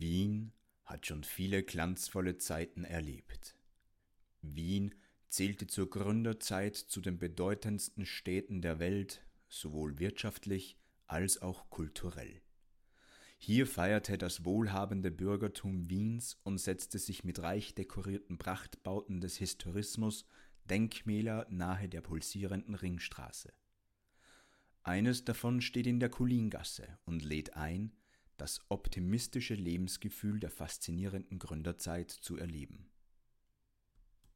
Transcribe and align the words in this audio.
Wien 0.00 0.52
hat 0.84 1.06
schon 1.06 1.24
viele 1.24 1.62
glanzvolle 1.62 2.38
Zeiten 2.38 2.84
erlebt. 2.84 3.56
Wien 4.42 4.94
zählte 5.28 5.66
zur 5.66 5.90
Gründerzeit 5.90 6.76
zu 6.76 7.00
den 7.00 7.18
bedeutendsten 7.18 8.06
Städten 8.06 8.62
der 8.62 8.78
Welt, 8.78 9.22
sowohl 9.48 9.98
wirtschaftlich 9.98 10.78
als 11.06 11.42
auch 11.42 11.68
kulturell. 11.70 12.42
Hier 13.38 13.66
feierte 13.66 14.18
das 14.18 14.44
wohlhabende 14.44 15.10
Bürgertum 15.10 15.88
Wiens 15.88 16.40
und 16.42 16.58
setzte 16.58 16.98
sich 16.98 17.22
mit 17.22 17.40
reich 17.40 17.74
dekorierten 17.74 18.36
Prachtbauten 18.36 19.20
des 19.20 19.36
Historismus 19.36 20.26
Denkmäler 20.64 21.46
nahe 21.48 21.88
der 21.88 22.00
pulsierenden 22.00 22.74
Ringstraße. 22.74 23.52
Eines 24.82 25.24
davon 25.24 25.60
steht 25.60 25.86
in 25.86 26.00
der 26.00 26.08
Kulingasse 26.08 26.98
und 27.04 27.22
lädt 27.22 27.56
ein, 27.56 27.92
das 28.38 28.60
optimistische 28.68 29.54
Lebensgefühl 29.54 30.40
der 30.40 30.50
faszinierenden 30.50 31.38
Gründerzeit 31.38 32.10
zu 32.10 32.36
erleben 32.38 32.87